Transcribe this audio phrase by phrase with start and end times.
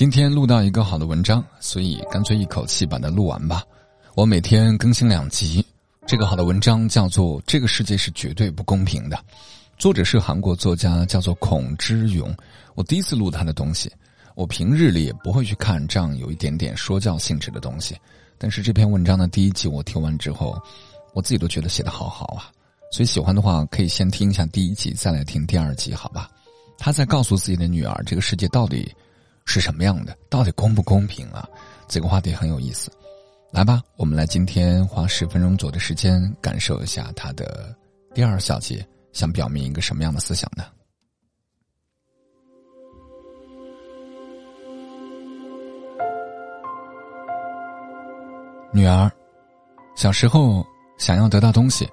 [0.00, 3.62] 今天录到一个好的文章，所以干脆一口气把它录完吧。
[4.14, 5.62] 我每天更新两集。
[6.06, 9.16] 这个好的文章叫做《这个世界是绝对不公平的》，
[9.76, 12.34] 作者是韩国作家，叫做孔之勇。
[12.74, 13.92] 我第一次录他的东西，
[14.34, 17.94] 我平日里也不会去看这样有一点点说教性质的东西。
[18.38, 20.58] 但是这篇文章的第一集我听完之后，
[21.12, 22.50] 我自己都觉得写的好好啊。
[22.90, 26.26] 所以喜欢的话，可以先听一下第一集，再来听第二集，好吧？
[26.78, 28.90] 他在告诉自己的女儿，这个世界到底
[29.52, 31.44] 是什么样的，到底公不公平啊？
[31.88, 32.88] 这个话题很有意思。
[33.50, 37.74] 来吧，我们来今天花十分钟左右的时间，感受一下他的
[38.14, 40.66] 第二小节想表明一个什么样的思想呢？
[48.72, 49.10] 女儿，
[49.96, 50.64] 小时候
[50.96, 51.88] 想要得到东西。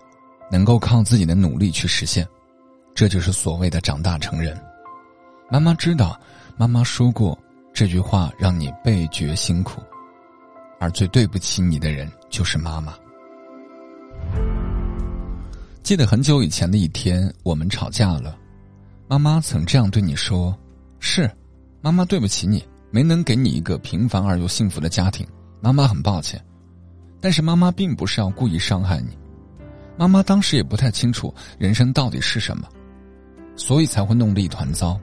[0.50, 2.26] 能够靠自己的努力去实现，
[2.96, 4.58] 这就是所谓的长大成人。
[5.50, 6.18] 妈妈知道，
[6.56, 7.38] 妈妈说过
[7.78, 9.84] 这句话让你倍觉辛苦，
[10.80, 12.96] 而最对不起你的人就是妈妈。
[15.84, 18.36] 记得很久以前的一天，我们吵架了，
[19.08, 20.58] 妈妈曾这样对你说
[21.00, 21.30] ：“是，
[21.80, 25.24] 妈妈对不起你，没能给你一个平凡而又幸福的家庭，
[25.62, 26.44] 妈妈很抱歉。
[27.22, 29.16] 但是妈妈并不是要故意伤害你。”
[29.96, 32.68] 妈妈当时也不太清楚人生到底是什么，
[33.56, 35.00] 所以才会弄得一团糟。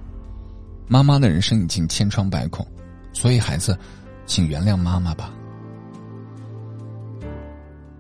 [0.86, 2.66] 妈妈的人生已经千疮百孔，
[3.12, 3.76] 所以孩子，
[4.26, 5.32] 请原谅妈妈吧。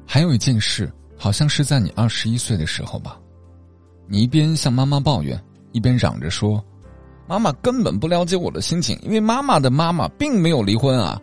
[0.06, 3.18] 还有一件事，好像是在你二十一岁的时候吧，
[4.06, 6.62] 你一边向妈妈抱怨，一边嚷着说
[7.26, 11.20] ：“妈妈根本不了解我的心情，因为妈妈的妈妈并没有离婚啊。”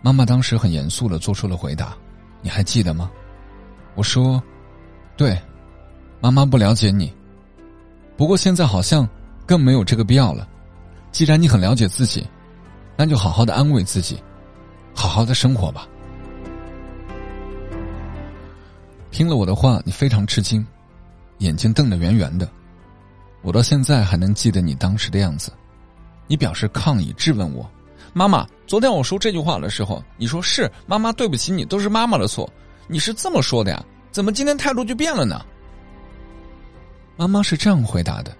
[0.00, 1.96] 妈妈当时很严肃的做出了回答，
[2.40, 3.10] 你还记得吗？
[3.96, 4.40] 我说
[5.16, 5.36] ：“对，
[6.20, 7.12] 妈妈不了解你。
[8.16, 9.06] 不过现在好像
[9.46, 10.46] 更没有这个必要了。
[11.12, 12.26] 既然你很了解自己，
[12.96, 14.22] 那就好好的安慰自己，
[14.94, 15.86] 好好的生活吧。”
[19.10, 20.66] 听了我的话，你非常吃惊，
[21.38, 22.46] 眼睛瞪得圆圆的。
[23.40, 25.52] 我到现在还能记得你当时的样子。
[26.26, 27.66] 你表示抗议，质问我
[28.12, 32.50] ：“妈妈，昨天我说这句话的时候，你说是妈妈对不起你，都是妈妈的错。”
[32.88, 33.84] 你是这么说的呀？
[34.10, 35.44] 怎么今天态度就变了呢？
[37.16, 38.36] 妈妈是这样回答的：“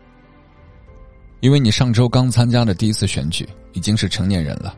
[1.41, 4.75] 因为你上周刚参加的第一次选举，已经是成年人了。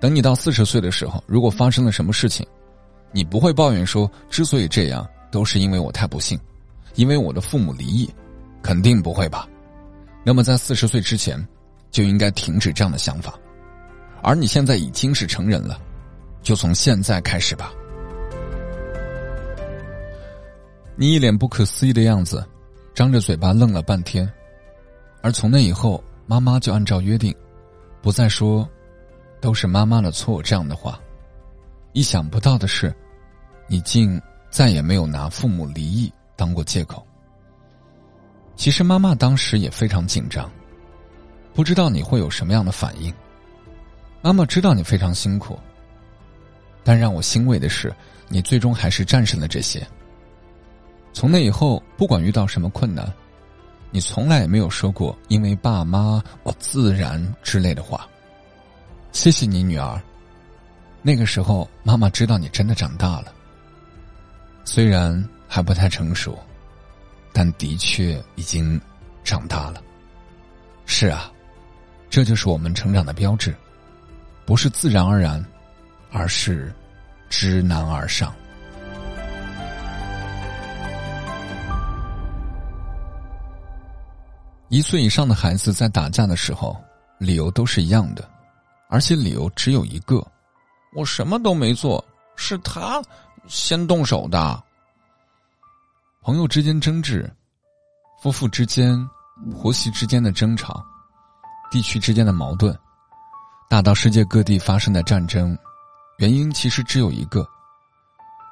[0.00, 2.46] 等你到四十岁的时候，如果发生了什么事情，
[3.12, 6.38] 你不会抱怨说之所以这样，都是因为我太不幸，
[6.94, 8.08] 因为我的父母离异，
[8.62, 9.48] 肯定不会吧？
[10.24, 11.44] 那么在四十岁之前，
[11.90, 13.34] 就应该停止这样的想法。
[14.22, 15.80] 而你现在已经是成人了，
[16.42, 17.72] 就从现在开始吧。”
[20.94, 22.44] 你一脸不可思议的样子，
[22.94, 24.28] 张着嘴巴愣了半天，
[25.20, 27.34] 而从那以后，妈妈就按照约定，
[28.00, 28.68] 不再说
[29.40, 31.00] “都是妈妈的错”这样的话。
[31.92, 32.94] 意想不到的是，
[33.66, 34.20] 你竟
[34.50, 37.04] 再也没有拿父母离异当过借口。
[38.54, 40.50] 其实妈妈当时也非常紧张，
[41.54, 43.12] 不知道你会有什么样的反应。
[44.20, 45.58] 妈妈知道你非常辛苦，
[46.84, 47.94] 但让我欣慰的是，
[48.28, 49.86] 你最终还是战胜了这些。
[51.12, 53.12] 从那以后，不管遇到什么困难，
[53.90, 58.06] 你从来也没有说过“因为爸妈，我自然”之类的话。
[59.12, 60.00] 谢谢你，女儿。
[61.00, 63.32] 那个时候，妈妈知道你真的长大了，
[64.64, 66.38] 虽然还不太成熟，
[67.32, 68.78] 但的确已经
[69.24, 69.82] 长大了。
[70.84, 71.32] 是啊，
[72.10, 73.54] 这就是我们成长的标志，
[74.44, 75.42] 不是自然而然，
[76.10, 76.72] 而是
[77.30, 78.34] 知难而上。
[84.78, 86.80] 一岁以上的孩子在打架的时候，
[87.18, 88.30] 理由都是一样的，
[88.88, 90.24] 而且理由只有一个：
[90.94, 92.02] 我什么都没做，
[92.36, 93.02] 是他
[93.48, 94.62] 先动手的。
[96.22, 97.28] 朋友之间争执，
[98.22, 98.96] 夫妇之间、
[99.50, 100.80] 婆媳之间的争吵，
[101.72, 102.72] 地区之间的矛盾，
[103.68, 105.58] 大到世界各地发生的战争，
[106.18, 107.44] 原因其实只有一个，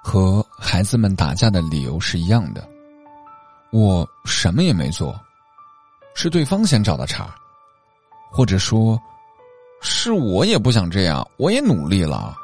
[0.03, 2.69] 和孩子们打架的理由是一样的：
[3.71, 5.17] 我什么也没做。
[6.19, 7.29] 是对方先找的茬，
[8.31, 8.99] 或者说，
[9.83, 12.35] 是我也不想这样，我也努力了。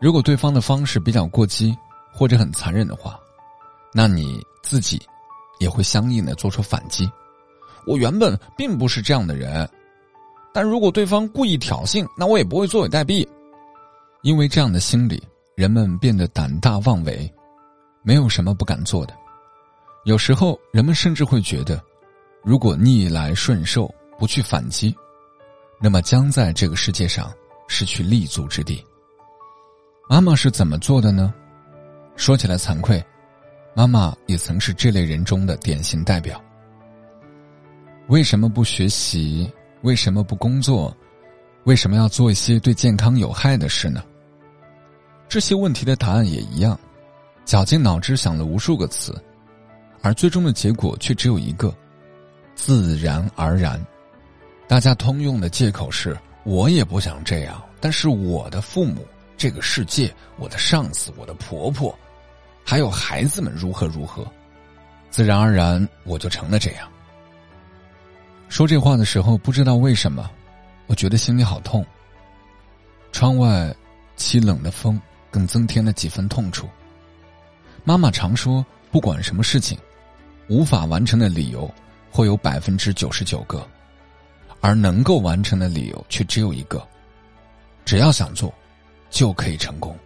[0.00, 1.76] 如果对方的方式比较过激
[2.10, 3.20] 或者很残忍的话，
[3.92, 4.98] 那你自己
[5.58, 7.08] 也会相应的做出反击。
[7.86, 9.68] 我原本并不是这样的人，
[10.54, 13.28] 但如果对方故意挑衅，那我也不会坐以待毙。
[14.22, 15.22] 因为这样的心理，
[15.54, 17.30] 人们变得胆大妄为，
[18.02, 19.14] 没有什么不敢做的。
[20.04, 21.82] 有时候，人们甚至会觉得，
[22.42, 24.96] 如果逆来顺受，不去反击，
[25.78, 27.30] 那么将在这个世界上
[27.68, 28.82] 失去立足之地。
[30.08, 31.34] 妈妈是怎么做的呢？
[32.16, 33.02] 说起来惭愧，
[33.74, 36.42] 妈妈也曾是这类人中的典型代表。
[38.08, 39.50] 为什么不学习？
[39.82, 40.96] 为什么不工作？
[41.64, 44.02] 为什么要做一些对健康有害的事呢？
[45.28, 46.78] 这些问题的答案也一样，
[47.44, 49.14] 绞尽脑汁想了无数个词，
[50.02, 51.74] 而最终的结果却只有一个：
[52.54, 53.84] 自然而然。
[54.66, 59.06] 大家通用的借口是：我也不想这样，但是我的父母、
[59.36, 61.96] 这个世界、我的上司、我的婆婆，
[62.64, 64.26] 还有孩子们如何如何，
[65.10, 66.88] 自然而然我就成了这样。
[68.48, 70.30] 说这话的时候，不知道为什么，
[70.86, 71.84] 我觉得心里好痛。
[73.12, 73.74] 窗外
[74.16, 75.00] 凄冷的风。
[75.32, 76.68] 更增添了几分痛楚。
[77.84, 79.78] 妈妈常说，不管什么事情，
[80.50, 81.72] 无法完成的理由
[82.10, 83.64] 会有百分之九十九个，
[84.60, 86.84] 而能够完成的理由却只有一个。
[87.84, 88.52] 只要想做，
[89.10, 89.96] 就可以成功。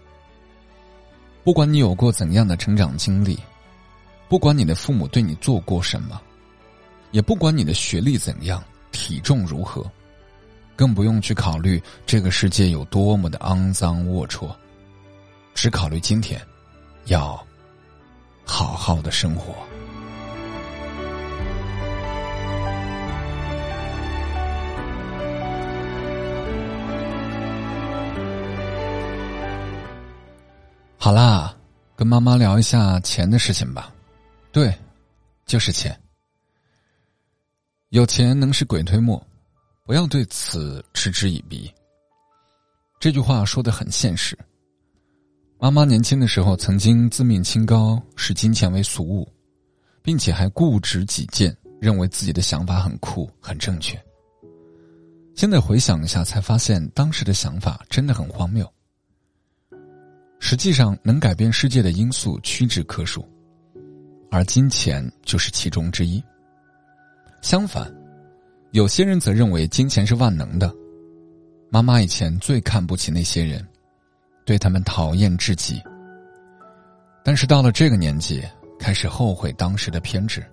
[1.42, 3.38] 不管你有过怎样的成长经历，
[4.28, 6.20] 不管你的父母对你做过什么，
[7.10, 8.62] 也不管你的学历怎样、
[8.92, 9.90] 体重如何，
[10.76, 14.54] 更不用去考虑这个世界有多么的肮脏龌龊。
[15.54, 16.38] 只考虑今天，
[17.06, 17.42] 要
[18.44, 19.54] 好好的生活。
[31.04, 31.54] 好啦，
[31.94, 33.94] 跟妈妈聊一下钱的事情吧。
[34.50, 34.74] 对，
[35.44, 35.94] 就是钱。
[37.90, 39.22] 有钱能使鬼推磨，
[39.84, 41.70] 不要对此嗤之以鼻。
[42.98, 44.34] 这句话说的很现实。
[45.58, 49.30] 妈妈年轻的时候曾经自命清高，视金钱为俗物，
[50.02, 54.02] 并且还固执己见，认为自己的想法很酷、很正确。
[55.34, 58.66] 现在回想一下，才发现当时的想法真的很荒谬。
[60.46, 63.26] 实际上，能改变世界的因素屈指可数，
[64.30, 66.22] 而金钱就是其中之一。
[67.40, 67.90] 相反，
[68.72, 70.70] 有些人则认为金钱是万能的。
[71.70, 73.66] 妈妈以前最看不起那些人。
[74.44, 75.82] 对他们讨厌至极，
[77.24, 78.42] 但是到了这个年纪，
[78.78, 80.44] 开始后悔当时的偏执。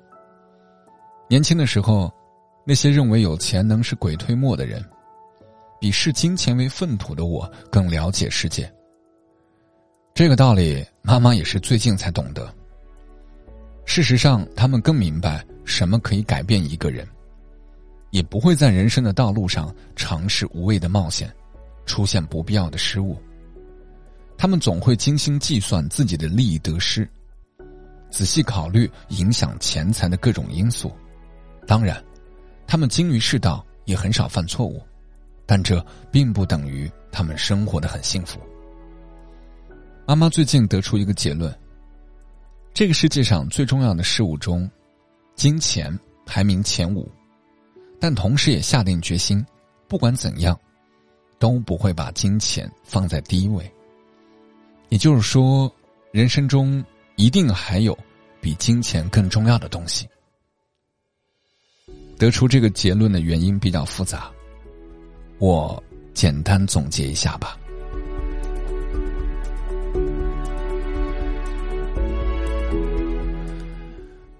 [1.27, 2.09] 年轻的时候，
[2.65, 4.81] 那些认为有钱能使鬼推磨的人，
[5.81, 8.73] 比视金钱为粪土的我更了解世界。
[10.13, 12.53] 这个道理，妈妈也是最近才懂得。
[13.85, 17.07] 事实上，他们更明白什么可以改变一个人，
[18.11, 21.33] 也不会在人生的道路上尝试无谓的冒险，
[21.85, 23.17] 出现不必要的失误。
[24.37, 27.09] 他们总会精心计算自己的利益得失，
[28.09, 30.91] 仔细考虑影响钱财的各种因素。
[31.65, 32.03] 当然，
[32.67, 34.83] 他们精于世道，也很少犯错误，
[35.45, 38.39] 但这并不等于他们生活的很幸福。
[40.05, 41.57] 妈妈最近得出一个结论：
[42.73, 44.69] 这个世界上最重要的事物中，
[45.35, 47.09] 金钱排名前五，
[47.99, 49.45] 但同时也下定决心，
[49.87, 50.59] 不管怎样，
[51.39, 53.71] 都不会把金钱放在第一位。
[54.89, 55.73] 也就是说，
[56.11, 56.83] 人生中
[57.15, 57.97] 一定还有
[58.41, 60.05] 比金钱更重要的东西。
[62.17, 64.29] 得出这个结论的原因比较复杂，
[65.39, 65.81] 我
[66.13, 67.57] 简单总结一下吧。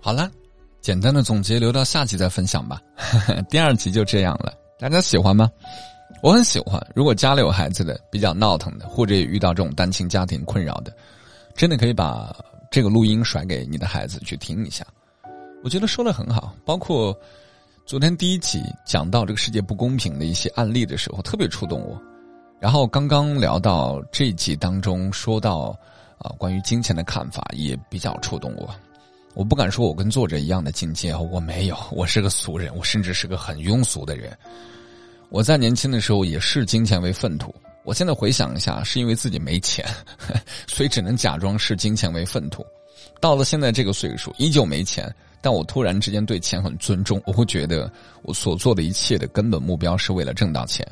[0.04, 0.32] 好了，
[0.82, 2.82] 简单的总结留到下集再分享吧。
[3.52, 5.48] 第二集就这样了，大家喜欢吗？
[6.24, 10.92] 我很喜欢，如果家里有孩子的，比较闹腾的，或者也遇到这种单亲家庭困扰的，
[11.56, 12.36] 真的可以把
[12.72, 14.84] 这个录音甩给你的孩子去听一下。
[15.64, 17.16] 我觉得说的很好，包括
[17.86, 22.02] 昨天第一集讲到这个世界不公平的一些案例的时候，特别触动我。
[22.60, 25.78] 然后刚刚聊到这一集当中说到
[26.18, 28.68] 啊关于金钱的看法，也比较触动我。
[29.34, 34.38] 我不敢说我跟作者一样的境界，我没有，我是个俗人，我甚至是个很庸俗的人。
[35.30, 39.86] 我在年轻的时候也视金钱为粪土，我现在回想一下，是因为自己没钱，
[40.68, 42.66] 所以只能假装视金钱为粪土。
[43.22, 47.90] 到了现在这个岁数，依旧没钱，但我突然之间对钱很尊重，我会觉得
[48.24, 50.86] 我所做的一切的根本目标是为了挣到钱，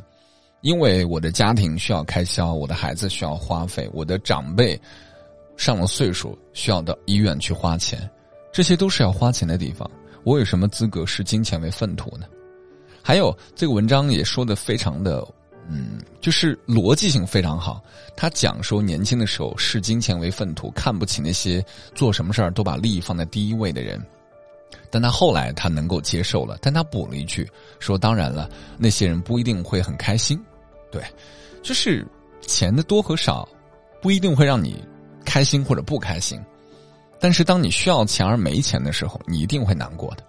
[0.62, 4.80] 因为我的家庭需要开销，我的孩子需要花费，我的长辈
[5.58, 8.10] 上了岁数需要到医院去花钱，
[8.52, 9.90] 这些都是要花钱的地方，
[10.24, 12.26] 我有什么资格视金钱为粪土呢？
[13.02, 15.26] 还有这个文章也说的非常的，
[15.68, 17.82] 嗯，就是逻辑性非常好。
[18.16, 21.64] 他讲说年轻的时候视金钱为粪土，看不起那些
[21.96, 24.00] 做什么事儿都把利益放在第一位的人。
[24.92, 27.48] 但他后来他能够接受了，但他补了一句
[27.80, 30.40] 说：“当然了，那些人不一定会很开心。”
[30.92, 31.02] 对，
[31.64, 32.06] 就是
[32.42, 33.48] 钱的多和少，
[34.02, 34.84] 不一定会让你
[35.24, 36.40] 开心或者不开心。
[37.20, 40.24] 但是当你需要钱而没钱的时候，你一定会难过的。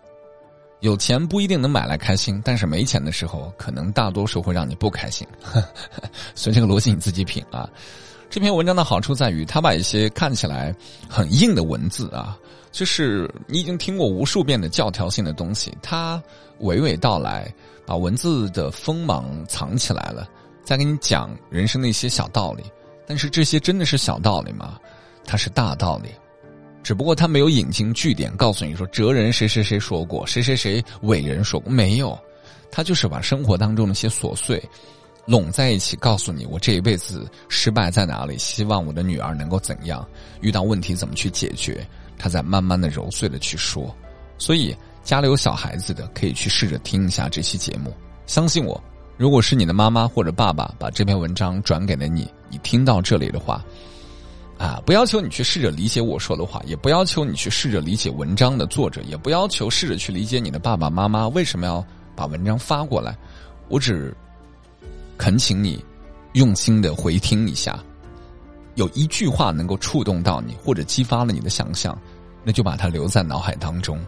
[0.81, 5.27] 有钱不一定能买来开心，但是没钱的时候，可能大多数会让你不开心。
[6.35, 7.69] 所以这个逻辑你自己品啊。
[8.31, 10.75] 这篇文章的好处在于，他把一些看起来
[11.09, 12.39] 很硬的文字啊，
[12.73, 16.23] 就是你已经听过无数遍的教条性的东西，他
[16.61, 17.53] 娓娓道来，
[17.85, 20.29] 把文字的锋芒藏起来了，
[20.65, 22.63] 再给你讲人生的一些小道理。
[23.07, 24.79] 但是这些真的是小道理吗？
[25.27, 26.09] 它是大道理。
[26.83, 32.19] 只不过他没有引经据典，告诉你说哲人谁谁谁说过，谁谁谁伟人说过，没有，
[32.71, 34.63] 他就是把生活当中的一些琐碎
[35.27, 40.07] 拢在一起，告诉你我这一辈子失败在哪里，希望我的女儿能够怎样，
[40.41, 41.87] 遇到问题怎么去解决，
[42.19, 43.95] 他在慢慢的揉碎的去说。
[44.39, 47.95] 所以家里有小孩子的可以去试着听一下这期节目，
[48.27, 48.83] 相信我，
[49.19, 53.63] 如果是你的妈妈或者爸爸把这篇文章转给了你，你听到这里的话。
[54.61, 61.83] 啊，不要求你去试着理解我说的话，也不要求你去试着理解文章的作者，也不要求试着去理解你的爸爸妈妈为什么要
[62.15, 63.17] 把文章发过来。
[63.69, 64.15] 我只
[65.17, 65.83] 恳请你
[66.35, 67.83] 用心的回听一下，
[68.75, 71.99] 有一句话能够触动到你，或者激发了你的想象，
[72.45, 73.99] 那就把它留在脑海当中。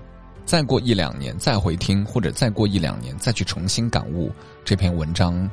[0.44, 4.30] 再过一两年再回听，或者再过一两年再去重新感悟
[4.66, 5.50] 这篇文章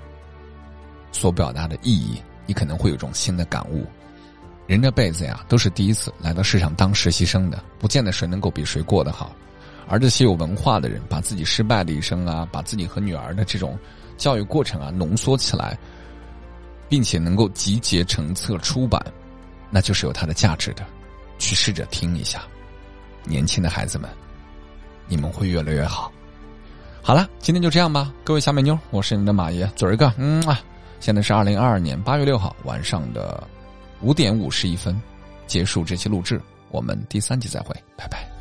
[1.14, 3.86] 所表达的意义，你可能会有种新的感悟。
[4.70, 9.36] 人这辈子呀，都是第一次来到市场当实习生的，不见得谁能够比谁过得好。
[9.88, 13.76] 而这些有文化的人，把自己失败的一生啊，把自己和女儿的这种
[14.16, 15.76] 教育过程啊浓缩起来，
[16.88, 19.04] 并且能够集结成册出版，
[19.72, 20.86] 那就是有它的价值的。
[21.40, 22.44] 去试着听一下，
[23.24, 24.08] 年轻的孩子们，
[25.08, 26.12] 你们会越来越好。
[27.02, 30.62] 好了，今天就这样吧，各位小美妞，我是你们的马爷，嘴儿哥，嗯啊，
[31.00, 33.44] 现在是二零二二年八月六号晚上的。
[34.02, 35.00] 五点五十一分，
[35.48, 36.42] 结束这期录制，
[36.72, 38.39] 我们第三集再会，拜拜。